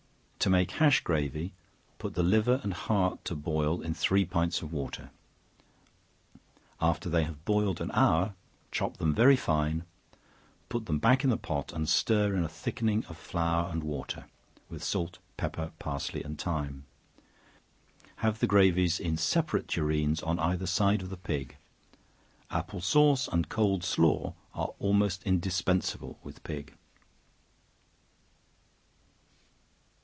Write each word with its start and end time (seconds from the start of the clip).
To 0.43 0.49
make 0.49 0.71
hash 0.71 1.01
gravy, 1.01 1.53
put 1.99 2.15
the 2.15 2.23
liver 2.23 2.59
and 2.63 2.73
heart 2.73 3.23
to 3.25 3.35
boil 3.35 3.79
in 3.79 3.93
three 3.93 4.25
pints 4.25 4.63
of 4.63 4.73
water; 4.73 5.11
after 6.81 7.11
they 7.11 7.25
have 7.25 7.45
boiled 7.45 7.79
an 7.79 7.91
hour, 7.91 8.33
chop 8.71 8.97
them 8.97 9.13
very 9.13 9.35
fine, 9.35 9.83
put 10.67 10.87
them 10.87 10.97
back 10.97 11.23
in 11.23 11.29
the 11.29 11.37
pot 11.37 11.71
and 11.71 11.87
stir 11.87 12.35
in 12.35 12.43
a 12.43 12.49
thickening 12.49 13.05
of 13.05 13.17
flour 13.19 13.69
and 13.71 13.83
water, 13.83 14.25
with 14.67 14.83
salt, 14.83 15.19
pepper, 15.37 15.73
parsley 15.77 16.23
and 16.23 16.41
thyme. 16.41 16.85
Have 18.15 18.39
the 18.39 18.47
gravies 18.47 18.99
in 18.99 19.17
separate 19.17 19.67
tureens 19.67 20.23
on 20.23 20.39
either 20.39 20.65
side 20.65 21.03
of 21.03 21.11
the 21.11 21.17
pig. 21.17 21.57
Apple 22.49 22.81
sauce 22.81 23.27
and 23.27 23.47
cold 23.47 23.83
slaw 23.83 24.33
are 24.55 24.73
almost 24.79 25.21
indispensable 25.21 26.17
with 26.23 26.41
pig. 26.43 26.73